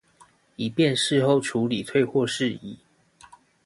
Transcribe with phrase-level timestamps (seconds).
[0.55, 2.79] 以便事後處理退貨事宜